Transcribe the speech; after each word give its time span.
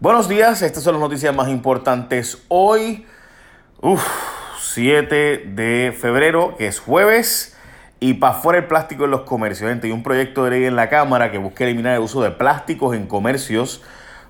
Buenos 0.00 0.28
días, 0.28 0.62
estas 0.62 0.84
son 0.84 0.92
las 0.92 1.00
noticias 1.00 1.34
más 1.34 1.48
importantes 1.48 2.44
hoy, 2.46 3.04
uf, 3.80 4.00
7 4.60 5.50
de 5.56 5.92
febrero, 6.00 6.54
que 6.56 6.68
es 6.68 6.78
jueves, 6.78 7.56
y 7.98 8.14
para 8.14 8.34
fuera 8.34 8.60
el 8.60 8.66
plástico 8.66 9.06
en 9.06 9.10
los 9.10 9.22
comercios. 9.22 9.68
Gente, 9.68 9.88
hay 9.88 9.92
un 9.92 10.04
proyecto 10.04 10.44
de 10.44 10.50
ley 10.52 10.64
en 10.66 10.76
la 10.76 10.88
Cámara 10.88 11.32
que 11.32 11.38
busca 11.38 11.64
eliminar 11.64 11.94
el 11.94 12.02
uso 12.02 12.22
de 12.22 12.30
plásticos 12.30 12.94
en 12.94 13.08
comercios, 13.08 13.82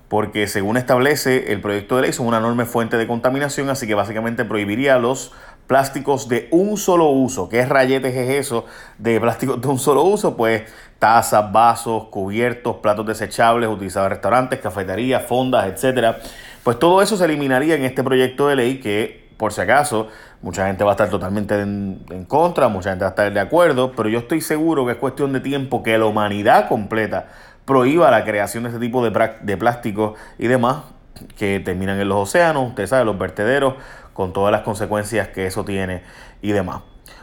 porque 0.07 0.47
según 0.47 0.75
establece 0.75 1.53
el 1.53 1.61
proyecto 1.61 1.97
de 1.97 2.01
ley 2.01 2.13
son 2.13 2.25
una 2.25 2.39
enorme 2.39 2.65
fuente 2.65 2.97
de 2.97 3.05
contaminación, 3.05 3.69
así 3.69 3.85
que 3.85 3.93
básicamente 3.93 4.45
prohibiría 4.45 4.97
los 4.97 5.33
plásticos 5.69 6.27
de 6.27 6.47
un 6.49 6.77
solo 6.77 7.11
uso. 7.11 7.47
¿Qué 7.47 7.63
rayetes 7.63 8.15
es 8.15 8.47
eso 8.47 8.65
de 8.97 9.21
plásticos 9.21 9.61
de 9.61 9.67
un 9.67 9.77
solo 9.77 10.01
uso? 10.01 10.35
Pues 10.35 10.63
tazas, 10.97 11.51
vasos, 11.51 12.05
cubiertos, 12.05 12.77
platos 12.77 13.05
desechables 13.05 13.69
utilizados 13.69 14.07
en 14.07 14.13
restaurantes, 14.13 14.59
cafeterías, 14.61 15.23
fondas, 15.27 15.67
etcétera. 15.67 16.17
Pues 16.63 16.79
todo 16.79 17.03
eso 17.03 17.15
se 17.17 17.25
eliminaría 17.25 17.75
en 17.75 17.83
este 17.83 18.03
proyecto 18.03 18.47
de 18.47 18.55
ley 18.55 18.79
que, 18.79 19.29
por 19.37 19.53
si 19.53 19.61
acaso, 19.61 20.07
mucha 20.41 20.65
gente 20.65 20.83
va 20.83 20.89
a 20.89 20.93
estar 20.93 21.09
totalmente 21.11 21.61
en, 21.61 22.03
en, 22.09 22.25
contra, 22.25 22.67
mucha 22.67 22.89
gente 22.89 23.03
va 23.03 23.09
a 23.09 23.11
estar 23.11 23.31
de 23.31 23.39
acuerdo, 23.39 23.91
pero 23.95 24.09
yo 24.09 24.17
estoy 24.17 24.41
seguro 24.41 24.87
que 24.87 24.93
es 24.93 24.97
cuestión 24.97 25.33
de 25.33 25.39
tiempo 25.39 25.83
que 25.83 25.95
la 25.99 26.05
humanidad 26.05 26.67
completa 26.67 27.27
prohíba 27.65 28.09
la 28.09 28.25
creación 28.25 28.63
de 28.63 28.69
este 28.69 28.81
tipo 28.81 29.07
de 29.07 29.57
plásticos 29.57 30.17
y 30.39 30.47
demás 30.47 30.77
que 31.37 31.59
terminan 31.59 31.99
en 31.99 32.09
los 32.09 32.29
océanos, 32.29 32.69
usted 32.69 32.87
sabe, 32.87 33.05
los 33.05 33.17
vertederos, 33.17 33.75
con 34.13 34.33
todas 34.33 34.51
las 34.51 34.61
consecuencias 34.61 35.29
que 35.29 35.45
eso 35.45 35.63
tiene 35.63 36.03
y 36.41 36.51
demás. 36.51 36.81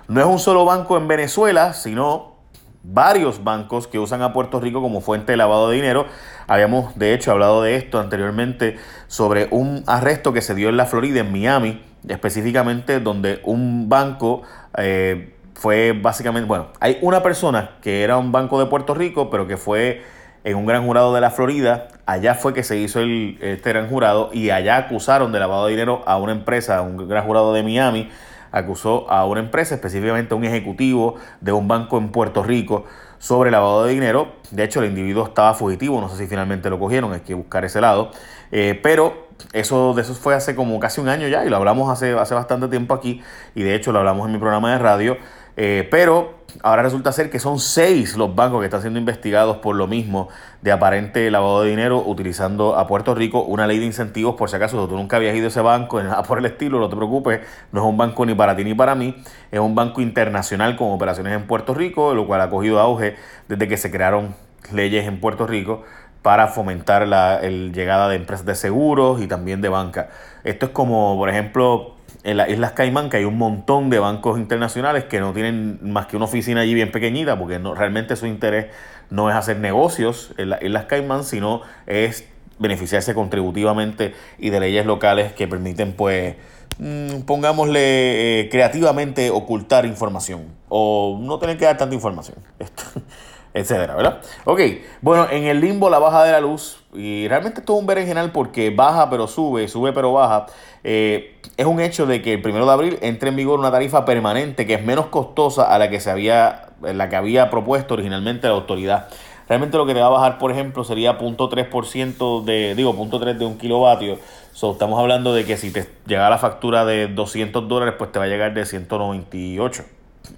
No 0.09 0.20
es 0.20 0.27
un 0.27 0.38
solo 0.38 0.64
banco 0.64 0.96
en 0.96 1.09
Venezuela, 1.09 1.73
sino 1.74 2.37
varios 2.82 3.42
bancos 3.42 3.88
que 3.88 3.98
usan 3.98 4.23
a 4.23 4.32
Puerto 4.32 4.60
Rico 4.60 4.80
como 4.80 5.01
fuente 5.01 5.32
de 5.32 5.37
lavado 5.37 5.68
de 5.68 5.77
dinero. 5.77 6.06
Habíamos 6.46 6.96
de 6.96 7.14
hecho 7.14 7.32
hablado 7.32 7.62
de 7.62 7.77
esto 7.77 7.98
anteriormente 7.98 8.78
sobre 9.09 9.48
un 9.51 9.82
arresto 9.87 10.32
que 10.32 10.40
se 10.40 10.54
dio 10.54 10.68
en 10.68 10.76
la 10.76 10.87
Florida, 10.87 11.20
en 11.20 11.32
Miami, 11.32 11.82
específicamente 12.09 13.01
donde 13.01 13.40
un 13.45 13.88
banco 13.88 14.42
eh, 14.79 15.35
fue 15.54 15.92
básicamente, 15.92 16.46
bueno, 16.46 16.68
hay 16.80 16.98
una 17.02 17.23
persona 17.23 17.73
que 17.82 18.04
era 18.04 18.18
un 18.18 18.30
banco 18.30 18.60
de 18.60 18.66
Puerto 18.66 18.95
Rico, 18.95 19.30
pero 19.30 19.46
que 19.48 19.57
fue 19.57 20.04
en 20.46 20.56
un 20.56 20.64
gran 20.64 20.86
jurado 20.86 21.12
de 21.12 21.20
la 21.20 21.30
Florida. 21.30 21.88
Allá 22.06 22.34
fue 22.34 22.54
que 22.54 22.62
se 22.62 22.76
hizo 22.78 23.00
el, 23.00 23.36
este 23.42 23.70
gran 23.70 23.88
jurado 23.88 24.30
y 24.32 24.50
allá 24.50 24.76
acusaron 24.76 25.32
de 25.32 25.40
lavado 25.40 25.66
de 25.66 25.72
dinero 25.72 26.02
a 26.06 26.16
una 26.18 26.32
empresa, 26.32 26.80
un 26.82 27.08
gran 27.08 27.26
jurado 27.26 27.52
de 27.52 27.64
Miami 27.64 28.08
acusó 28.52 29.10
a 29.10 29.26
una 29.26 29.40
empresa, 29.40 29.74
específicamente 29.74 30.32
a 30.32 30.36
un 30.36 30.44
ejecutivo 30.44 31.16
de 31.40 31.50
un 31.50 31.66
banco 31.66 31.98
en 31.98 32.10
Puerto 32.10 32.44
Rico, 32.44 32.84
sobre 33.18 33.50
lavado 33.50 33.84
de 33.84 33.92
dinero. 33.92 34.36
De 34.52 34.62
hecho, 34.62 34.80
el 34.80 34.86
individuo 34.86 35.26
estaba 35.26 35.52
fugitivo, 35.52 36.00
no 36.00 36.08
sé 36.08 36.16
si 36.16 36.26
finalmente 36.26 36.70
lo 36.70 36.78
cogieron, 36.78 37.12
hay 37.12 37.20
que 37.20 37.34
buscar 37.34 37.64
ese 37.64 37.80
lado. 37.80 38.12
Eh, 38.52 38.78
pero 38.82 39.26
eso 39.52 39.94
de 39.94 40.02
eso 40.02 40.14
fue 40.14 40.34
hace 40.34 40.54
como 40.54 40.78
casi 40.78 41.00
un 41.00 41.08
año 41.08 41.26
ya 41.26 41.44
y 41.44 41.50
lo 41.50 41.56
hablamos 41.56 41.90
hace, 41.90 42.12
hace 42.12 42.34
bastante 42.34 42.68
tiempo 42.68 42.94
aquí 42.94 43.20
y 43.54 43.64
de 43.64 43.74
hecho 43.74 43.90
lo 43.90 43.98
hablamos 43.98 44.26
en 44.26 44.32
mi 44.32 44.38
programa 44.38 44.70
de 44.72 44.78
radio. 44.78 45.16
Eh, 45.56 45.88
pero 45.90 46.35
ahora 46.62 46.82
resulta 46.82 47.12
ser 47.12 47.30
que 47.30 47.38
son 47.38 47.58
seis 47.58 48.16
los 48.16 48.34
bancos 48.34 48.60
que 48.60 48.66
están 48.66 48.80
siendo 48.80 48.98
investigados 48.98 49.58
por 49.58 49.76
lo 49.76 49.86
mismo 49.86 50.28
de 50.62 50.72
aparente 50.72 51.30
lavado 51.30 51.62
de 51.62 51.70
dinero 51.70 52.02
utilizando 52.04 52.76
a 52.76 52.86
Puerto 52.86 53.14
Rico 53.14 53.42
una 53.42 53.66
ley 53.66 53.78
de 53.78 53.86
incentivos 53.86 54.36
por 54.36 54.48
si 54.50 54.56
acaso 54.56 54.88
tú 54.88 54.96
nunca 54.96 55.16
habías 55.16 55.34
ido 55.34 55.46
a 55.46 55.48
ese 55.48 55.60
banco, 55.60 56.02
nada 56.02 56.22
por 56.22 56.38
el 56.38 56.46
estilo, 56.46 56.78
no 56.78 56.88
te 56.88 56.96
preocupes, 56.96 57.40
no 57.72 57.80
es 57.80 57.86
un 57.86 57.96
banco 57.96 58.24
ni 58.26 58.34
para 58.34 58.56
ti 58.56 58.64
ni 58.64 58.74
para 58.74 58.94
mí, 58.94 59.16
es 59.50 59.60
un 59.60 59.74
banco 59.74 60.00
internacional 60.00 60.76
con 60.76 60.90
operaciones 60.92 61.34
en 61.34 61.46
Puerto 61.46 61.74
Rico, 61.74 62.14
lo 62.14 62.26
cual 62.26 62.40
ha 62.40 62.50
cogido 62.50 62.80
auge 62.80 63.16
desde 63.48 63.68
que 63.68 63.76
se 63.76 63.90
crearon 63.90 64.34
leyes 64.72 65.06
en 65.06 65.20
Puerto 65.20 65.47
Rico 65.47 65.82
para 66.22 66.48
fomentar 66.48 67.06
la 67.06 67.41
llegada 67.41 68.08
de 68.08 68.16
empresas 68.16 68.44
de 68.44 68.56
seguros 68.56 69.22
y 69.22 69.28
también 69.28 69.60
de 69.60 69.69
banca. 69.69 70.08
Esto 70.42 70.66
es 70.66 70.72
como, 70.72 71.16
por 71.16 71.28
ejemplo, 71.28 71.95
en 72.27 72.37
las 72.37 72.49
Islas 72.49 72.72
Caimán, 72.72 73.09
que 73.09 73.19
hay 73.19 73.25
un 73.25 73.38
montón 73.38 73.88
de 73.88 74.00
bancos 74.00 74.37
internacionales 74.37 75.05
que 75.05 75.21
no 75.21 75.32
tienen 75.32 75.78
más 75.81 76.06
que 76.06 76.16
una 76.16 76.25
oficina 76.25 76.62
allí 76.62 76.75
bien 76.75 76.91
pequeñita, 76.91 77.38
porque 77.38 77.60
no, 77.60 77.72
realmente 77.72 78.16
su 78.16 78.26
interés 78.26 78.66
no 79.10 79.31
es 79.31 79.37
hacer 79.37 79.59
negocios 79.60 80.34
en 80.36 80.50
las 80.50 80.60
Islas 80.60 80.86
Caimán, 80.86 81.22
sino 81.22 81.62
es 81.86 82.28
beneficiarse 82.59 83.15
contributivamente 83.15 84.12
y 84.38 84.50
de 84.50 84.59
leyes 84.59 84.84
locales 84.86 85.34
que 85.34 85.47
permiten, 85.47 85.92
pues, 85.92 86.34
mm, 86.78 87.20
pongámosle 87.26 88.41
eh, 88.41 88.48
creativamente 88.50 89.31
ocultar 89.31 89.86
información 89.86 90.47
o 90.69 91.20
no 91.22 91.38
tener 91.38 91.56
que 91.56 91.66
dar 91.66 91.76
tanta 91.76 91.94
información. 91.94 92.38
etcétera, 93.56 93.94
¿verdad? 93.96 94.20
Ok, 94.44 94.60
bueno, 95.00 95.26
en 95.30 95.44
el 95.44 95.60
limbo 95.60 95.88
la 95.88 95.98
baja 95.98 96.24
de 96.24 96.32
la 96.32 96.40
luz, 96.40 96.78
y 96.92 97.26
realmente 97.26 97.60
esto 97.60 97.74
es 97.74 97.80
un 97.80 97.86
berenjenal 97.86 98.30
porque 98.30 98.70
baja 98.70 99.08
pero 99.08 99.26
sube, 99.26 99.66
sube 99.66 99.94
pero 99.94 100.12
baja, 100.12 100.46
eh, 100.84 101.40
es 101.56 101.64
un 101.64 101.80
hecho 101.80 102.04
de 102.04 102.20
que 102.20 102.34
el 102.34 102.42
primero 102.42 102.66
de 102.66 102.72
abril 102.72 102.98
entre 103.00 103.30
en 103.30 103.36
vigor 103.36 103.58
una 103.58 103.70
tarifa 103.70 104.04
permanente 104.04 104.66
que 104.66 104.74
es 104.74 104.84
menos 104.84 105.06
costosa 105.06 105.74
a 105.74 105.78
la 105.78 105.88
que 105.88 106.00
se 106.00 106.10
había, 106.10 106.66
la 106.82 107.08
que 107.08 107.16
había 107.16 107.48
propuesto 107.48 107.94
originalmente 107.94 108.46
la 108.46 108.54
autoridad. 108.54 109.08
Realmente 109.48 109.78
lo 109.78 109.86
que 109.86 109.94
te 109.94 110.00
va 110.00 110.06
a 110.06 110.10
bajar, 110.10 110.38
por 110.38 110.50
ejemplo, 110.50 110.84
sería 110.84 111.18
0.3% 111.18 112.44
de, 112.44 112.74
digo, 112.74 112.92
0.3 112.94 113.38
de 113.38 113.46
un 113.46 113.56
kilovatio. 113.56 114.18
So, 114.52 114.72
estamos 114.72 114.98
hablando 114.98 115.32
de 115.32 115.44
que 115.44 115.56
si 115.56 115.70
te 115.70 115.88
llega 116.06 116.28
la 116.28 116.38
factura 116.38 116.84
de 116.84 117.06
200 117.06 117.68
dólares, 117.68 117.94
pues 117.96 118.10
te 118.10 118.18
va 118.18 118.24
a 118.24 118.28
llegar 118.28 118.54
de 118.54 118.66
198, 118.66 119.84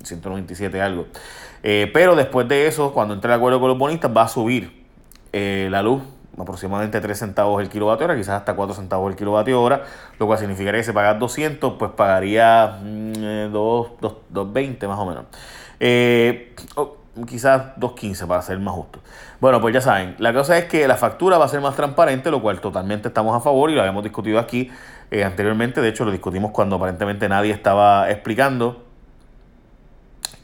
197 0.05 0.81
algo. 0.83 1.07
Eh, 1.63 1.91
pero 1.93 2.17
después 2.17 2.49
de 2.49 2.67
eso, 2.67 2.93
cuando 2.93 3.15
entre 3.15 3.33
el 3.33 3.37
acuerdo 3.37 3.61
con 3.61 3.69
los 3.69 3.79
bonistas, 3.79 4.11
va 4.17 4.23
a 4.23 4.29
subir 4.29 4.87
eh, 5.33 5.69
la 5.71 5.83
luz 5.83 6.03
aproximadamente 6.39 7.01
3 7.01 7.19
centavos 7.19 7.61
el 7.61 7.69
kilovatio 7.69 8.07
hora, 8.07 8.17
quizás 8.17 8.37
hasta 8.37 8.55
4 8.55 8.75
centavos 8.75 9.11
el 9.11 9.17
kilovatio 9.17 9.61
hora, 9.61 9.83
lo 10.21 10.27
cual 10.27 10.39
significaría 10.39 10.81
que 10.81 10.85
si 10.85 10.93
pagas 10.93 11.19
200, 11.19 11.75
pues 11.75 11.91
pagaría 11.93 12.79
2, 12.81 13.51
2.20 13.51 14.87
más 14.87 14.99
o 15.01 15.07
menos. 15.07 15.25
Eh, 15.81 16.55
quizás 17.27 17.75
2.15 17.77 18.29
para 18.29 18.43
ser 18.43 18.61
más 18.61 18.75
justo. 18.75 19.01
Bueno, 19.41 19.61
pues 19.61 19.75
ya 19.75 19.81
saben, 19.81 20.15
la 20.19 20.33
cosa 20.33 20.57
es 20.59 20.67
que 20.67 20.87
la 20.87 20.97
factura 20.97 21.39
va 21.39 21.47
a 21.47 21.49
ser 21.49 21.61
más 21.61 21.75
transparente, 21.75 22.31
lo 22.31 22.41
cual 22.41 22.61
totalmente 22.61 23.09
estamos 23.09 23.37
a 23.37 23.41
favor 23.41 23.71
y 23.71 23.75
lo 23.75 23.81
habíamos 23.81 24.05
discutido 24.05 24.39
aquí 24.39 24.71
anteriormente. 25.25 25.81
De 25.81 25.89
hecho, 25.89 26.05
lo 26.05 26.13
discutimos 26.13 26.53
cuando 26.53 26.77
aparentemente 26.77 27.29
nadie 27.29 27.53
estaba 27.53 28.11
explicando 28.11 28.85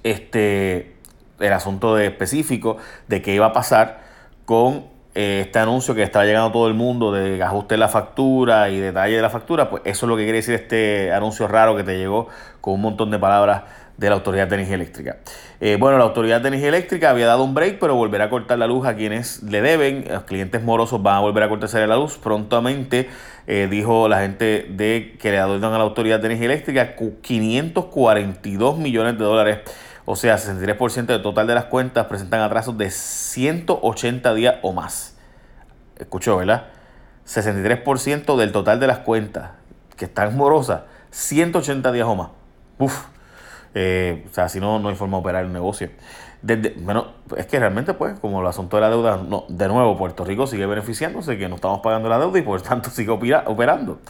este 0.03 0.94
el 1.41 1.53
asunto 1.53 1.95
de 1.95 2.07
específico 2.07 2.77
de 3.09 3.23
qué 3.23 3.35
iba 3.35 3.47
a 3.47 3.53
pasar 3.53 4.01
con 4.45 4.85
eh, 5.15 5.43
este 5.47 5.59
anuncio 5.59 5.95
que 5.95 6.03
estaba 6.03 6.25
llegando 6.25 6.49
a 6.49 6.53
todo 6.53 6.67
el 6.69 6.75
mundo 6.75 7.13
de 7.13 7.43
ajuste 7.43 7.75
de 7.75 7.79
la 7.79 7.89
factura 7.89 8.69
y 8.69 8.81
detalle 8.81 9.17
de 9.17 9.23
la 9.23 9.31
factura, 9.31 9.71
pues 9.71 9.83
eso 9.85 10.07
es 10.07 10.11
lo 10.11 10.17
que 10.17 10.25
quiere 10.25 10.39
decir 10.39 10.55
este 10.55 11.13
anuncio 11.13 11.47
raro 11.47 11.77
que 11.77 11.85
te 11.85 11.97
llegó 11.97 12.29
con 12.61 12.75
un 12.75 12.81
montón 12.81 13.11
de 13.11 13.19
palabras 13.19 13.63
de 13.97 14.09
la 14.09 14.17
Autoridad 14.17 14.49
de 14.49 14.57
Energía 14.57 14.75
Eléctrica. 14.75 15.19
Eh, 15.61 15.77
bueno, 15.79 15.99
la 15.99 16.05
Autoridad 16.05 16.41
de 16.41 16.49
Energía 16.49 16.69
Eléctrica 16.69 17.11
había 17.11 17.27
dado 17.27 17.45
un 17.45 17.55
break, 17.55 17.79
pero 17.79 17.95
volverá 17.95 18.25
a 18.25 18.31
cortar 18.31 18.59
la 18.59 18.67
luz 18.67 18.87
a 18.87 18.97
quienes 18.97 19.43
le 19.45 19.61
deben. 19.61 20.05
Los 20.09 20.25
clientes 20.25 20.63
morosos 20.63 21.03
van 21.03 21.17
a 21.17 21.21
volver 21.21 21.45
a 21.45 21.49
cortarse 21.49 21.87
la 21.87 21.97
luz 21.97 22.19
prontamente, 22.19 23.09
eh, 23.47 23.69
dijo 23.71 24.09
la 24.09 24.21
gente 24.21 24.67
de 24.69 25.17
que 25.21 25.31
le 25.31 25.39
adornan 25.39 25.73
a 25.75 25.79
la 25.79 25.85
Autoridad 25.85 26.19
de 26.19 26.27
Energía 26.27 26.47
Eléctrica 26.47 26.97
542 26.97 28.79
millones 28.79 29.17
de 29.17 29.25
dólares 29.25 29.59
o 30.07 30.17
sea, 30.17 30.37
63% 30.37 31.07
del 31.07 31.23
total 31.23 31.47
de 31.47 31.55
las 31.55 31.65
cuentas 31.65 32.07
presentan 32.07 32.41
atrasos 32.41 32.77
de 32.77 32.91
180 32.91 34.35
días 34.35 34.57
o 34.63 34.73
más. 34.73 35.17
Escuchó, 35.99 36.37
¿verdad? 36.37 36.67
63% 37.27 38.37
del 38.37 38.53
total 38.53 38.81
de 38.81 38.87
las 38.87 38.99
cuentas 38.99 39.53
que 39.97 40.05
están 40.05 40.37
morosas, 40.37 40.83
180 41.11 41.93
días 41.93 42.07
o 42.07 42.15
más. 42.15 42.31
Uf. 42.79 43.07
Eh, 43.75 44.27
o 44.31 44.35
sea, 44.35 44.49
si 44.49 44.61
no, 44.61 44.79
no 44.79 44.89
hay 44.89 44.95
forma 44.95 45.17
de 45.17 45.21
operar 45.21 45.45
el 45.45 45.53
negocio. 45.53 45.91
bueno, 46.77 47.09
es 47.37 47.47
que 47.47 47.59
realmente, 47.59 47.95
pues, 47.95 48.19
como 48.21 48.41
el 48.41 48.47
asunto 48.47 48.77
de 48.77 48.83
la 48.83 48.91
deuda, 48.91 49.17
no, 49.17 49.45
de 49.49 49.69
nuevo, 49.69 49.97
Puerto 49.97 50.25
Rico 50.25 50.47
sigue 50.47 50.67
beneficiándose, 50.67 51.39
que 51.39 51.49
no 51.49 51.57
estamos 51.57 51.81
pagando 51.81 52.09
la 52.09 52.19
deuda 52.19 52.39
y 52.39 52.43
por 52.43 52.61
tanto 52.61 52.91
sigue 52.93 53.11
operando. 53.11 54.01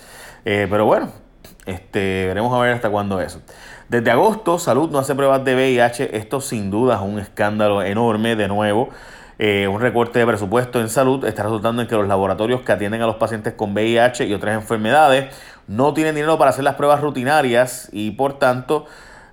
Eh, 0.45 0.67
pero 0.69 0.85
bueno, 0.87 1.11
este, 1.67 2.27
veremos 2.27 2.53
a 2.55 2.59
ver 2.61 2.75
hasta 2.75 2.91
cuándo 2.91 3.21
eso. 3.21 3.41
Desde 3.89 4.11
agosto, 4.11 4.59
Salud 4.59 4.91
no 4.91 4.99
hace 4.99 5.15
pruebas 5.15 5.45
de 5.45 5.55
VIH. 5.55 6.17
Esto 6.17 6.41
sin 6.41 6.71
duda 6.71 6.97
es 6.97 7.01
un 7.03 7.19
escándalo 7.19 7.83
enorme 7.83 8.37
de 8.37 8.49
nuevo. 8.49 8.89
Eh, 9.39 9.67
un 9.69 9.81
recorte 9.81 10.19
de 10.21 10.27
presupuesto 10.27 10.81
en 10.81 10.89
salud 10.89 11.25
está 11.25 11.43
resultando 11.43 11.83
en 11.83 11.89
que 11.89 11.97
los 11.97 12.07
laboratorios 12.07 12.61
que 12.61 12.71
atienden 12.71 13.03
a 13.03 13.07
los 13.07 13.17
pacientes 13.17 13.55
con 13.55 13.73
VIH 13.73 14.27
y 14.27 14.35
otras 14.35 14.55
enfermedades 14.55 15.35
no 15.67 15.93
tienen 15.93 16.15
dinero 16.15 16.39
para 16.39 16.51
hacer 16.51 16.63
las 16.63 16.77
pruebas 16.77 17.01
rutinarias 17.01 17.89
y 17.93 18.13
por 18.13 18.39
tanto 18.39 18.87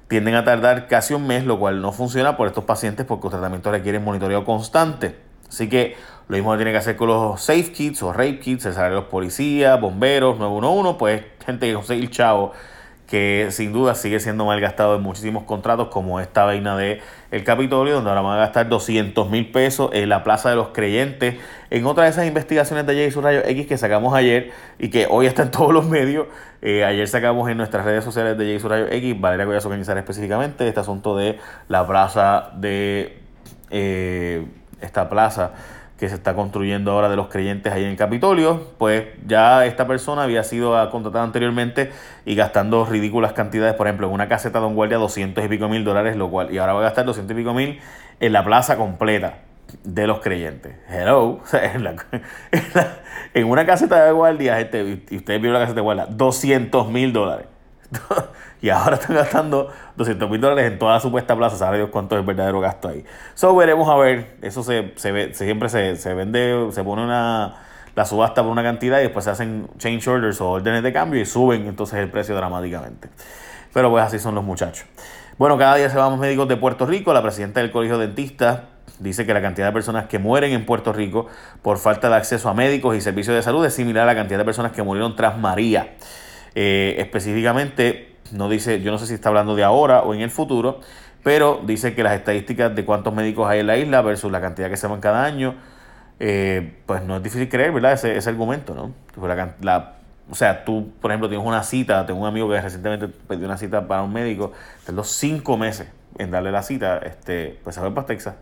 tienden 0.07 0.35
a 0.35 0.43
tardar 0.43 0.87
casi 0.87 1.13
un 1.13 1.27
mes, 1.27 1.45
lo 1.45 1.59
cual 1.59 1.81
no 1.81 1.91
funciona 1.91 2.35
por 2.35 2.47
estos 2.47 2.63
pacientes 2.63 3.05
porque 3.05 3.25
los 3.25 3.31
tratamientos 3.31 3.71
requieren 3.71 4.03
monitoreo 4.03 4.43
constante. 4.43 5.15
Así 5.47 5.69
que 5.69 5.95
lo 6.27 6.35
mismo 6.35 6.55
tiene 6.55 6.71
que 6.71 6.77
hacer 6.77 6.95
con 6.95 7.07
los 7.07 7.41
safe 7.41 7.71
kits 7.71 8.01
o 8.03 8.11
rape 8.11 8.39
kits, 8.39 8.65
el 8.65 8.73
salario 8.73 8.95
de 8.95 9.01
los 9.01 9.09
policías, 9.09 9.79
bomberos, 9.79 10.39
911, 10.39 10.97
pues 10.97 11.23
gente 11.45 11.67
que 11.67 11.73
conseguir 11.73 12.09
chavo 12.09 12.53
que 13.11 13.49
sin 13.51 13.73
duda 13.73 13.93
sigue 13.93 14.21
siendo 14.21 14.45
mal 14.45 14.61
gastado 14.61 14.95
en 14.95 15.01
muchísimos 15.01 15.43
contratos, 15.43 15.89
como 15.89 16.21
esta 16.21 16.45
vaina 16.45 16.77
de 16.77 17.01
el 17.31 17.43
Capitolio, 17.43 17.95
donde 17.95 18.09
ahora 18.09 18.21
van 18.21 18.37
a 18.37 18.39
gastar 18.39 18.69
200 18.69 19.29
mil 19.29 19.51
pesos 19.51 19.89
en 19.91 20.07
la 20.07 20.23
Plaza 20.23 20.49
de 20.49 20.55
los 20.55 20.69
Creyentes, 20.69 21.35
en 21.71 21.85
otra 21.85 22.05
de 22.05 22.11
esas 22.11 22.25
investigaciones 22.25 22.85
de 22.85 23.11
J. 23.11 23.21
Rayo 23.21 23.41
X 23.43 23.67
que 23.67 23.77
sacamos 23.77 24.13
ayer 24.13 24.51
y 24.79 24.89
que 24.89 25.07
hoy 25.09 25.25
está 25.25 25.43
en 25.43 25.51
todos 25.51 25.73
los 25.73 25.87
medios. 25.87 26.27
Eh, 26.61 26.85
ayer 26.85 27.05
sacamos 27.05 27.49
en 27.49 27.57
nuestras 27.57 27.83
redes 27.83 28.05
sociales 28.05 28.37
de 28.37 28.57
J. 28.57 28.69
Rayo 28.69 28.87
X, 28.89 29.19
Valeria 29.19 29.45
Collazo 29.45 29.67
organizar 29.67 29.97
específicamente 29.97 30.65
este 30.65 30.79
asunto 30.79 31.17
de 31.17 31.37
la 31.67 31.85
plaza 31.85 32.51
de 32.55 33.19
eh, 33.71 34.45
esta 34.79 35.09
plaza 35.09 35.51
que 36.01 36.09
se 36.09 36.15
está 36.15 36.33
construyendo 36.33 36.93
ahora 36.93 37.09
de 37.09 37.15
los 37.15 37.27
creyentes 37.27 37.71
ahí 37.71 37.83
en 37.83 37.91
el 37.91 37.95
Capitolio, 37.95 38.69
pues 38.79 39.05
ya 39.27 39.67
esta 39.67 39.85
persona 39.85 40.23
había 40.23 40.43
sido 40.43 40.89
contratada 40.89 41.23
anteriormente 41.23 41.91
y 42.25 42.33
gastando 42.33 42.85
ridículas 42.85 43.33
cantidades, 43.33 43.75
por 43.75 43.85
ejemplo, 43.85 44.07
en 44.07 44.13
una 44.13 44.27
caseta 44.27 44.59
de 44.59 44.65
un 44.65 44.73
guardia 44.73 44.97
200 44.97 45.45
y 45.45 45.47
pico 45.47 45.69
mil 45.69 45.83
dólares, 45.83 46.15
lo 46.15 46.31
cual, 46.31 46.51
y 46.51 46.57
ahora 46.57 46.73
va 46.73 46.79
a 46.79 46.83
gastar 46.85 47.05
200 47.05 47.31
y 47.35 47.39
pico 47.39 47.53
mil 47.53 47.79
en 48.19 48.33
la 48.33 48.43
plaza 48.43 48.77
completa 48.77 49.41
de 49.83 50.07
los 50.07 50.21
creyentes. 50.21 50.73
Hello, 50.89 51.39
en, 53.35 53.45
una 53.45 53.67
caseta 53.67 54.03
de 54.03 54.11
guardia, 54.11 54.59
este, 54.59 55.03
y 55.07 55.17
ustedes 55.17 55.39
vieron 55.39 55.53
la 55.53 55.59
caseta 55.59 55.75
de 55.75 55.81
guardia, 55.81 56.07
200 56.09 56.89
mil 56.89 57.13
dólares. 57.13 57.45
y 58.61 58.69
ahora 58.69 58.95
están 58.95 59.15
gastando 59.15 59.69
200 59.95 60.29
mil 60.29 60.39
dólares 60.39 60.71
en 60.71 60.79
toda 60.79 60.93
la 60.93 60.99
supuesta 60.99 61.35
plaza. 61.35 61.57
Sabe 61.57 61.77
Dios 61.77 61.89
cuánto 61.91 62.15
es 62.15 62.21
el 62.21 62.25
verdadero 62.25 62.59
gasto 62.59 62.89
ahí. 62.89 63.03
So 63.33 63.55
veremos 63.55 63.89
a 63.89 63.95
ver. 63.95 64.37
Eso 64.41 64.63
se, 64.63 64.93
se 64.95 65.11
ve, 65.11 65.33
siempre 65.33 65.69
se, 65.69 65.95
se 65.95 66.13
vende, 66.13 66.67
se 66.71 66.83
pone 66.83 67.03
una 67.03 67.55
la 67.95 68.05
subasta 68.05 68.41
por 68.41 68.51
una 68.51 68.63
cantidad 68.63 68.99
y 68.99 69.03
después 69.03 69.25
se 69.25 69.31
hacen 69.31 69.67
change 69.77 70.07
orders 70.07 70.39
o 70.41 70.49
órdenes 70.49 70.83
de 70.83 70.93
cambio 70.93 71.21
y 71.21 71.25
suben 71.25 71.67
entonces 71.67 71.99
el 71.99 72.09
precio 72.09 72.35
dramáticamente. 72.35 73.09
Pero 73.73 73.89
pues 73.89 74.03
así 74.03 74.19
son 74.19 74.35
los 74.35 74.43
muchachos. 74.43 74.85
Bueno, 75.37 75.57
cada 75.57 75.75
día 75.75 75.89
se 75.89 75.97
van 75.97 76.11
más 76.11 76.19
médicos 76.19 76.47
de 76.47 76.57
Puerto 76.57 76.85
Rico. 76.85 77.13
La 77.13 77.21
presidenta 77.21 77.61
del 77.61 77.71
Colegio 77.71 77.97
de 77.97 78.07
Dentistas 78.07 78.61
dice 78.99 79.25
que 79.25 79.33
la 79.33 79.41
cantidad 79.41 79.67
de 79.67 79.73
personas 79.73 80.05
que 80.05 80.19
mueren 80.19 80.51
en 80.53 80.65
Puerto 80.65 80.93
Rico 80.93 81.27
por 81.61 81.77
falta 81.77 82.09
de 82.09 82.15
acceso 82.15 82.49
a 82.49 82.53
médicos 82.53 82.95
y 82.95 83.01
servicios 83.01 83.35
de 83.35 83.41
salud 83.41 83.65
es 83.65 83.73
similar 83.73 84.03
a 84.03 84.13
la 84.13 84.15
cantidad 84.15 84.37
de 84.37 84.45
personas 84.45 84.71
que 84.71 84.83
murieron 84.83 85.15
tras 85.15 85.37
María. 85.37 85.95
Eh, 86.55 86.95
específicamente, 86.99 88.15
no 88.31 88.49
dice, 88.49 88.81
yo 88.81 88.91
no 88.91 88.97
sé 88.97 89.07
si 89.07 89.13
está 89.13 89.29
hablando 89.29 89.55
de 89.55 89.63
ahora 89.63 90.01
o 90.01 90.13
en 90.13 90.21
el 90.21 90.29
futuro, 90.29 90.79
pero 91.23 91.61
dice 91.65 91.93
que 91.93 92.03
las 92.03 92.13
estadísticas 92.13 92.75
de 92.75 92.85
cuántos 92.85 93.13
médicos 93.13 93.49
hay 93.49 93.59
en 93.59 93.67
la 93.67 93.77
isla 93.77 94.01
versus 94.01 94.31
la 94.31 94.41
cantidad 94.41 94.69
que 94.69 94.77
se 94.77 94.87
van 94.87 95.01
cada 95.01 95.23
año, 95.23 95.55
eh, 96.19 96.73
pues 96.85 97.03
no 97.03 97.17
es 97.17 97.23
difícil 97.23 97.49
creer, 97.49 97.71
¿verdad? 97.71 97.93
Ese, 97.93 98.15
ese 98.15 98.29
argumento, 98.29 98.73
¿no? 98.75 98.93
La, 99.61 99.95
o 100.29 100.35
sea, 100.35 100.63
tú, 100.63 100.91
por 101.01 101.11
ejemplo, 101.11 101.29
tienes 101.29 101.45
una 101.45 101.63
cita, 101.63 102.05
tengo 102.05 102.21
un 102.21 102.27
amigo 102.27 102.49
que 102.49 102.59
recientemente 102.59 103.07
pidió 103.07 103.45
una 103.45 103.57
cita 103.57 103.87
para 103.87 104.01
un 104.01 104.13
médico, 104.13 104.53
tardó 104.85 105.03
cinco 105.03 105.57
meses 105.57 105.87
en 106.17 106.31
darle 106.31 106.51
la 106.51 106.63
cita, 106.63 106.99
este, 106.99 107.59
pues 107.63 107.75
se 107.75 107.81
fue 107.81 107.93
para 107.93 108.07
Texas. 108.07 108.35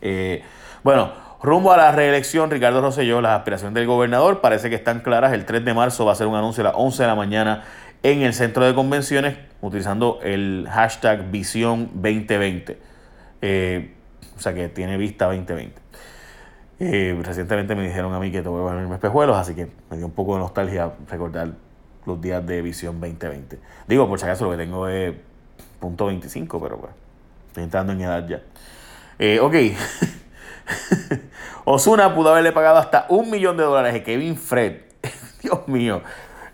Eh, 0.00 0.42
bueno, 0.82 1.12
Rumbo 1.42 1.72
a 1.72 1.76
la 1.76 1.90
reelección, 1.90 2.50
Ricardo 2.50 2.80
Rosselló, 2.80 3.20
las 3.20 3.36
aspiraciones 3.38 3.74
del 3.74 3.86
gobernador 3.86 4.40
parece 4.40 4.70
que 4.70 4.76
están 4.76 5.00
claras. 5.00 5.32
El 5.32 5.44
3 5.44 5.64
de 5.64 5.74
marzo 5.74 6.04
va 6.04 6.12
a 6.12 6.14
ser 6.14 6.28
un 6.28 6.36
anuncio 6.36 6.62
a 6.62 6.68
las 6.68 6.74
11 6.76 7.02
de 7.02 7.08
la 7.08 7.16
mañana 7.16 7.64
en 8.04 8.22
el 8.22 8.32
centro 8.32 8.64
de 8.64 8.74
convenciones 8.74 9.36
utilizando 9.60 10.20
el 10.22 10.68
hashtag 10.70 11.32
Visión 11.32 11.90
2020. 11.94 12.78
Eh, 13.42 13.92
o 14.36 14.40
sea 14.40 14.54
que 14.54 14.68
tiene 14.68 14.96
vista 14.96 15.26
2020. 15.26 15.82
Eh, 16.78 17.20
recientemente 17.24 17.74
me 17.74 17.88
dijeron 17.88 18.14
a 18.14 18.20
mí 18.20 18.30
que 18.30 18.40
tengo 18.42 18.58
que 18.58 18.70
ponerme 18.70 18.94
espejuelos, 18.94 19.36
así 19.36 19.54
que 19.54 19.68
me 19.90 19.96
dio 19.96 20.06
un 20.06 20.12
poco 20.12 20.34
de 20.34 20.40
nostalgia 20.40 20.92
recordar 21.10 21.50
los 22.06 22.20
días 22.20 22.46
de 22.46 22.62
Visión 22.62 23.00
2020. 23.00 23.58
Digo, 23.88 24.08
por 24.08 24.20
si 24.20 24.26
acaso 24.26 24.44
lo 24.44 24.52
que 24.52 24.58
tengo 24.58 24.86
es 24.86 25.12
punto 25.80 26.06
25, 26.06 26.60
pero 26.60 26.78
pues 26.78 26.92
estoy 27.48 27.64
entrando 27.64 27.92
en 27.94 28.00
edad 28.00 28.28
ya. 28.28 28.42
Eh, 29.18 29.40
ok. 29.40 29.54
Osuna 31.64 32.12
pudo 32.12 32.30
haberle 32.30 32.50
pagado 32.50 32.78
hasta 32.78 33.06
un 33.08 33.30
millón 33.30 33.56
de 33.56 33.62
dólares 33.62 33.94
a 33.94 34.02
Kevin 34.02 34.36
Fred. 34.36 34.78
Dios 35.42 35.68
mío. 35.68 36.02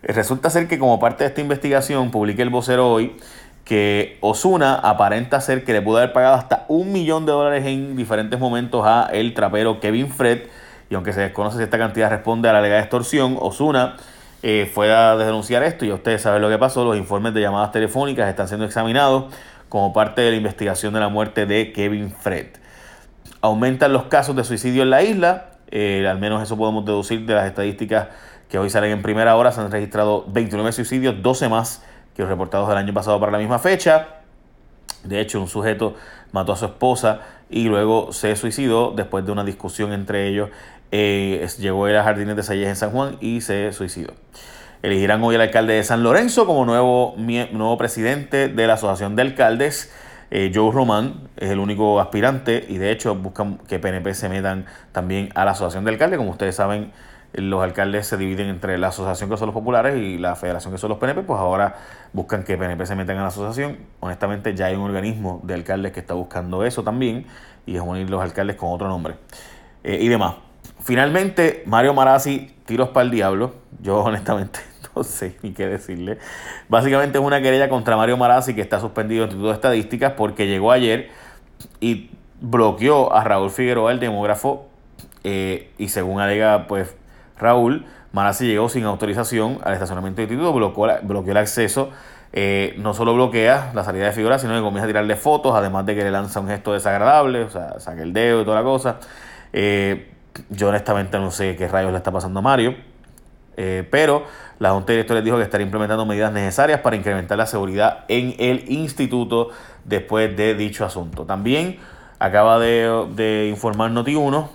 Resulta 0.02 0.50
ser 0.50 0.69
que 0.69 0.78
como 0.78 1.00
parte 1.00 1.25
de 1.25 1.28
esta 1.28 1.40
investigación, 1.40 2.10
publiqué 2.10 2.43
el 2.43 2.50
vocero 2.50 2.90
hoy, 2.90 3.16
que 3.64 4.19
Osuna 4.20 4.75
aparenta 4.75 5.40
ser 5.40 5.64
que 5.64 5.72
le 5.72 5.81
pudo 5.81 5.96
haber 5.96 6.12
pagado 6.12 6.34
hasta 6.34 6.66
un 6.69 6.93
millón 6.93 7.25
de 7.25 7.32
dólares 7.32 7.64
en 7.66 7.96
diferentes 7.96 8.38
momentos 8.38 8.87
a 8.87 9.08
el 9.10 9.32
trapero 9.32 9.81
Kevin 9.81 10.10
Fred. 10.10 10.43
Y 10.90 10.94
aunque 10.94 11.14
se 11.14 11.20
desconoce 11.20 11.56
si 11.56 11.62
esta 11.62 11.78
cantidad 11.78 12.11
responde 12.11 12.50
a 12.50 12.52
la 12.52 12.61
legal 12.61 12.81
extorsión, 12.81 13.38
Osuna 13.40 13.96
eh, 14.43 14.70
fue 14.72 14.94
a 14.94 15.16
denunciar 15.16 15.62
esto 15.62 15.87
y 15.87 15.93
ustedes 15.93 16.20
saben 16.20 16.43
lo 16.43 16.50
que 16.50 16.58
pasó. 16.58 16.84
Los 16.84 16.99
informes 16.99 17.32
de 17.32 17.40
llamadas 17.40 17.72
telefónicas 17.72 18.28
están 18.28 18.46
siendo 18.46 18.66
examinados 18.66 19.32
como 19.70 19.94
parte 19.94 20.20
de 20.20 20.32
la 20.32 20.37
investigación 20.37 20.93
de 20.93 21.00
la 21.00 21.08
muerte 21.08 21.46
de 21.46 21.72
Kevin 21.72 22.11
Fred 22.11 22.49
aumentan 23.40 23.93
los 23.93 24.05
casos 24.05 24.35
de 24.37 24.44
suicidio 24.44 24.82
en 24.82 24.90
la 24.90 25.02
isla, 25.02 25.50
eh, 25.70 26.06
al 26.08 26.19
menos 26.19 26.43
eso 26.43 26.56
podemos 26.56 26.85
deducir 26.85 27.26
de 27.26 27.35
las 27.35 27.46
estadísticas 27.46 28.08
que 28.49 28.58
hoy 28.58 28.70
salen 28.70 28.93
en 28.93 29.02
primera 29.02 29.37
hora, 29.37 29.52
se 29.52 29.61
han 29.61 29.70
registrado 29.70 30.25
29 30.29 30.73
suicidios, 30.73 31.23
12 31.23 31.49
más 31.49 31.82
que 32.14 32.23
los 32.23 32.31
reportados 32.31 32.69
del 32.69 32.79
año 32.79 32.94
pasado 32.94 33.20
para 33.20 33.32
la 33.32 33.38
misma 33.38 33.58
fecha. 33.58 34.08
De 35.05 35.20
hecho, 35.20 35.40
un 35.40 35.49
sujeto 35.49 35.94
mató 36.32 36.52
a 36.52 36.56
su 36.56 36.64
esposa 36.64 37.20
y 37.50 37.64
luego 37.64 38.12
se 38.12 38.35
suicidó 38.37 38.93
después 38.93 39.25
de 39.25 39.32
una 39.32 39.44
discusión 39.44 39.93
entre 39.93 40.26
ellos. 40.29 40.50
Eh, 40.90 41.46
llegó 41.58 41.85
a 41.85 41.90
ir 41.90 41.96
a 41.96 42.02
Jardines 42.02 42.37
de 42.37 42.43
Salles 42.43 42.69
en 42.69 42.76
San 42.76 42.90
Juan 42.90 43.17
y 43.20 43.43
se 43.43 43.73
suicidó. 43.73 44.14
Elegirán 44.82 45.23
hoy 45.23 45.35
al 45.35 45.43
alcalde 45.43 45.75
de 45.75 45.82
San 45.82 46.02
Lorenzo 46.02 46.46
como 46.46 46.64
nuevo, 46.64 47.14
nuevo 47.17 47.76
presidente 47.76 48.49
de 48.49 48.67
la 48.67 48.75
Asociación 48.75 49.17
de 49.17 49.23
Alcaldes. 49.23 49.93
Eh, 50.30 50.52
Joe 50.54 50.72
Román 50.72 51.28
es 51.36 51.50
el 51.50 51.58
único 51.58 52.00
aspirante 52.00 52.64
y 52.69 52.78
de 52.78 52.90
hecho 52.90 53.14
buscan 53.14 53.58
que 53.66 53.78
PNP 53.78 54.14
se 54.14 54.28
metan 54.28 54.66
también 54.92 55.30
a 55.34 55.44
la 55.44 55.52
asociación 55.52 55.84
de 55.84 55.92
alcaldes. 55.92 56.19
Como 56.19 56.30
ustedes 56.30 56.54
saben, 56.54 56.92
los 57.32 57.62
alcaldes 57.62 58.06
se 58.06 58.16
dividen 58.16 58.48
entre 58.48 58.78
la 58.78 58.88
asociación 58.88 59.30
que 59.30 59.36
son 59.36 59.46
los 59.46 59.54
populares 59.54 59.96
y 59.96 60.19
la 60.19 60.36
federación 60.36 60.72
que 60.72 60.78
son 60.78 60.90
los 60.90 60.98
PNP, 60.98 61.22
pues 61.22 61.38
ahora 61.38 61.76
buscan 62.12 62.42
que 62.42 62.56
PNP 62.56 62.84
se 62.86 62.94
metan 62.94 63.19
a 63.19 63.22
la 63.22 63.28
asociación. 63.28 63.78
Honestamente 64.00 64.54
ya 64.54 64.66
hay 64.66 64.76
un 64.76 64.82
organismo 64.82 65.40
de 65.44 65.54
alcaldes 65.54 65.92
que 65.92 66.00
está 66.00 66.14
buscando 66.14 66.64
eso 66.64 66.82
también 66.82 67.26
y 67.66 67.76
es 67.76 67.82
unir 67.82 68.08
los 68.10 68.22
alcaldes 68.22 68.56
con 68.56 68.72
otro 68.72 68.88
nombre 68.88 69.16
eh, 69.84 69.98
y 70.00 70.08
demás. 70.08 70.36
Finalmente, 70.80 71.62
Mario 71.66 71.92
Marazzi, 71.92 72.54
tiros 72.64 72.90
para 72.90 73.04
el 73.04 73.10
diablo. 73.10 73.54
Yo 73.80 73.98
honestamente 74.04 74.60
no 74.99 75.05
sé 75.05 75.37
ni 75.43 75.53
qué 75.53 75.67
decirle. 75.67 76.19
Básicamente 76.69 77.19
es 77.19 77.25
una 77.25 77.41
querella 77.41 77.69
contra 77.69 77.97
Mario 77.97 78.17
Marazzi 78.17 78.55
que 78.55 78.61
está 78.61 78.81
suspendido 78.81 79.25
en 79.25 79.29
Instituto 79.31 79.49
de 79.49 79.55
Estadísticas 79.55 80.12
porque 80.17 80.47
llegó 80.47 80.73
ayer 80.73 81.11
y 81.81 82.11
bloqueó 82.41 83.12
a 83.12 83.25
Raúl 83.25 83.50
Figueroa, 83.50 83.93
el 83.93 84.00
demógrafo, 84.00 84.69
eh, 85.25 85.73
y 85.79 85.89
según 85.89 86.21
alega 86.21 86.67
pues 86.69 86.95
Raúl, 87.37 87.87
Marazzi 88.12 88.47
llegó 88.47 88.69
sin 88.69 88.85
autorización 88.85 89.59
al 89.65 89.75
estacionamiento 89.75 90.21
del 90.21 90.31
instituto, 90.31 90.52
bloqueó, 90.52 90.88
bloqueó 91.02 91.33
el 91.33 91.38
acceso. 91.38 91.90
Eh, 92.31 92.75
no 92.76 92.93
solo 92.93 93.14
bloquea 93.14 93.73
la 93.75 93.85
salida 93.85 94.05
de 94.05 94.12
Figueroa, 94.12 94.38
sino 94.38 94.55
que 94.55 94.61
comienza 94.61 94.85
a 94.85 94.87
tirarle 94.87 95.17
fotos, 95.17 95.55
además 95.55 95.87
de 95.87 95.95
que 95.97 96.05
le 96.05 96.11
lanza 96.11 96.40
un 96.40 96.49
gesto 96.49 96.75
desagradable, 96.75 97.45
o 97.45 97.49
sea, 97.49 97.81
saca 97.81 98.02
el 98.02 98.12
dedo 98.12 98.43
y 98.43 98.45
toda 98.45 98.59
la 98.59 98.64
cosa. 98.64 98.99
Eh, 99.52 100.12
yo 100.50 100.69
honestamente 100.69 101.19
no 101.19 101.31
sé 101.31 101.57
qué 101.57 101.69
rayos 101.69 101.90
le 101.90 101.99
está 101.99 102.12
pasando 102.12 102.40
a 102.40 102.43
Mario. 102.43 102.76
Eh, 103.61 103.87
pero 103.91 104.25
la 104.61 104.71
Junta 104.71 104.93
de 104.93 104.99
Directores 104.99 105.25
dijo 105.25 105.37
que 105.37 105.43
estaría 105.43 105.65
implementando 105.65 106.07
medidas 106.07 106.33
necesarias 106.33 106.81
para 106.81 106.95
incrementar 106.95 107.37
la 107.37 107.47
seguridad 107.47 108.05
en 108.07 108.37
el 108.38 108.71
instituto 108.71 109.50
después 109.85 110.37
de 110.37 110.55
dicho 110.55 110.85
asunto. 110.85 111.25
También 111.25 111.79
acaba 112.21 112.61
de, 112.61 113.49
informar 113.50 113.91
Noti1 113.91 114.49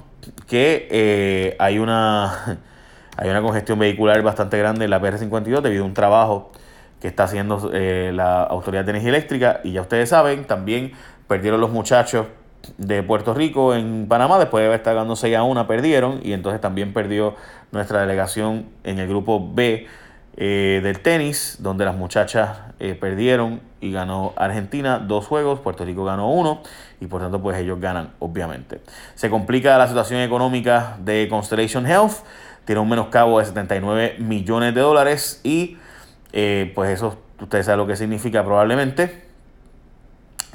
que 0.48 0.88
eh, 0.90 1.58
hay, 1.60 1.80
una, 1.80 2.60
hay 3.18 3.30
una 3.30 3.42
congestión 3.42 3.78
vehicular 3.78 4.22
bastante 4.22 4.58
grande 4.58 4.86
en 4.86 4.92
la 4.92 5.02
PR52 5.02 5.60
debido 5.60 5.84
a 5.84 5.88
un 5.88 5.94
trabajo 5.94 6.54
que 7.02 7.10
está 7.10 7.26
haciendo 7.26 7.72
eh, 7.74 8.12
la 8.14 8.44
Autoridad 8.44 8.86
de 8.86 8.92
Energía 8.92 9.10
Eléctrica 9.10 9.60
y 9.66 9.74
ya 9.74 9.82
ustedes 9.82 10.08
saben, 10.08 10.46
también 10.46 10.94
perdieron 11.28 11.60
los 11.60 11.72
muchachos 11.72 12.28
de 12.78 13.04
Puerto 13.04 13.34
Rico 13.34 13.76
en 13.76 14.08
Panamá, 14.08 14.40
después 14.40 14.62
de 14.62 14.68
haber 14.68 14.80
estado 14.80 14.98
ganando 14.98 15.16
6 15.16 15.36
a 15.36 15.44
1, 15.44 15.68
perdieron 15.68 16.20
y 16.24 16.34
entonces 16.34 16.62
también 16.62 16.94
perdió 16.94 17.36
nuestra 17.72 18.02
delegación 18.02 18.68
en 18.84 19.00
el 19.00 19.08
grupo 19.08 19.52
B 19.54 19.88
eh, 20.36 20.80
del 20.82 21.00
tenis, 21.00 21.58
donde 21.60 21.86
las 21.86 21.96
muchachas 21.96 22.58
eh, 22.80 22.96
perdieron 22.96 23.62
y 23.82 23.92
ganó 23.92 24.34
Argentina 24.36 24.98
dos 24.98 25.28
juegos, 25.28 25.60
Puerto 25.60 25.86
Rico 25.86 26.04
ganó 26.06 26.32
uno 26.32 26.62
y 27.00 27.06
por 27.06 27.22
tanto 27.22 27.42
pues 27.42 27.58
ellos 27.60 27.80
ganan, 27.80 28.14
obviamente. 28.20 28.82
Se 29.16 29.30
complica 29.30 29.78
la 29.78 29.88
situación 29.88 30.22
económica 30.22 30.98
de 31.00 31.28
Constellation 31.30 31.86
Health, 31.86 32.24
tiene 32.66 32.82
un 32.82 32.90
menoscabo 32.90 33.40
de 33.40 33.46
79 33.46 34.16
millones 34.20 34.74
de 34.74 34.82
dólares 34.82 35.40
y 35.44 35.78
eh, 36.32 36.72
pues 36.74 36.90
eso 36.90 37.20
ustedes 37.40 37.66
saben 37.66 37.80
lo 37.80 37.88
que 37.88 37.96
significa 37.96 38.44
probablemente 38.44 39.33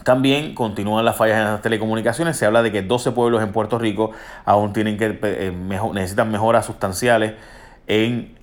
también 0.08 0.54
continúan 0.54 1.04
las 1.04 1.16
fallas 1.16 1.36
en 1.36 1.44
las 1.44 1.60
telecomunicaciones. 1.60 2.34
Se 2.34 2.46
habla 2.46 2.62
de 2.62 2.72
que 2.72 2.80
12 2.80 3.12
pueblos 3.12 3.42
en 3.42 3.52
Puerto 3.52 3.78
Rico 3.78 4.12
aún 4.46 4.72
tienen 4.72 4.96
que, 4.96 5.18
eh, 5.22 5.52
necesitan 5.92 6.30
mejoras 6.30 6.64
sustanciales 6.64 7.34
en 7.88 8.34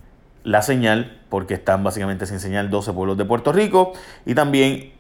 la 0.44 0.62
señal 0.62 1.18
porque 1.28 1.56
están 1.56 1.84
básicamente 1.84 2.28
sin 2.28 2.40
señal 2.40 2.70
12 2.70 2.94
pueblos 2.94 3.18
de 3.18 3.26
Puerto 3.26 3.52
Rico 3.52 3.94
y 4.28 4.36
también 4.36 4.92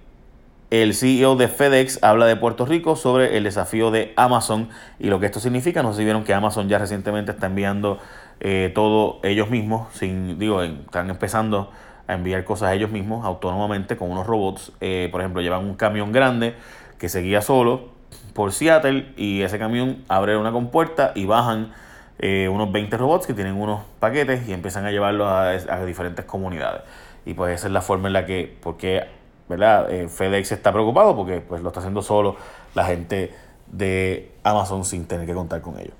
el 0.71 0.95
CEO 0.95 1.35
de 1.35 1.49
FedEx 1.49 2.03
habla 2.03 2.25
de 2.25 2.35
Puerto 2.35 2.65
Rico 2.65 2.95
sobre 2.95 3.37
el 3.37 3.43
desafío 3.43 3.91
de 3.91 4.13
Amazon 4.15 4.69
y 4.97 5.09
lo 5.09 5.19
que 5.19 5.27
esto 5.27 5.39
significa. 5.39 5.83
No 5.83 5.91
sé 5.91 5.99
si 5.99 6.03
vieron 6.03 6.23
que 6.23 6.33
Amazon 6.33 6.67
ya 6.67 6.79
recientemente 6.79 7.31
está 7.31 7.45
enviando 7.45 7.99
eh, 8.39 8.71
todo 8.73 9.19
ellos 9.21 9.51
mismos, 9.51 9.93
sin, 9.93 10.39
digo, 10.39 10.63
están 10.63 11.11
empezando 11.11 11.69
a 12.07 12.13
enviar 12.13 12.43
cosas 12.43 12.73
ellos 12.73 12.91
mismos 12.91 13.25
autónomamente 13.25 13.97
con 13.97 14.11
unos 14.11 14.27
robots. 14.27 14.71
Eh, 14.81 15.09
por 15.11 15.21
ejemplo, 15.21 15.41
llevan 15.41 15.65
un 15.65 15.75
camión 15.75 16.11
grande 16.11 16.55
que 16.97 17.09
se 17.09 17.21
guía 17.21 17.41
solo 17.41 17.89
por 18.33 18.51
Seattle 18.51 19.13
y 19.17 19.41
ese 19.41 19.59
camión 19.59 20.03
abre 20.07 20.37
una 20.37 20.51
compuerta 20.51 21.11
y 21.15 21.25
bajan 21.25 21.73
eh, 22.19 22.49
unos 22.49 22.71
20 22.71 22.97
robots 22.97 23.27
que 23.27 23.33
tienen 23.33 23.55
unos 23.55 23.81
paquetes 23.99 24.47
y 24.47 24.53
empiezan 24.53 24.85
a 24.85 24.91
llevarlos 24.91 25.27
a, 25.27 25.85
diferentes 25.85 26.25
comunidades. 26.25 26.81
Y 27.25 27.33
pues 27.33 27.55
esa 27.55 27.67
es 27.67 27.73
la 27.73 27.81
forma 27.81 28.07
en 28.07 28.13
la 28.13 28.25
que, 28.25 28.55
porque 28.61 29.03
¿verdad? 29.47 29.91
Eh, 29.91 30.07
FedEx 30.07 30.51
está 30.51 30.71
preocupado 30.71 31.15
porque 31.15 31.41
pues 31.41 31.61
lo 31.61 31.69
está 31.69 31.79
haciendo 31.79 32.01
solo 32.01 32.35
la 32.73 32.85
gente 32.85 33.33
de 33.67 34.31
Amazon 34.43 34.85
sin 34.85 35.07
tener 35.07 35.25
que 35.25 35.33
contar 35.33 35.61
con 35.61 35.79
ellos. 35.79 35.93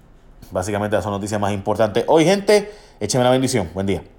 Básicamente 0.51 0.95
esa 0.95 1.03
son 1.03 1.13
noticias 1.13 1.39
más 1.39 1.51
importantes. 1.51 2.03
Hoy 2.07 2.25
gente, 2.25 2.71
écheme 2.99 3.23
la 3.23 3.31
bendición. 3.31 3.69
Buen 3.73 3.87
día. 3.87 4.14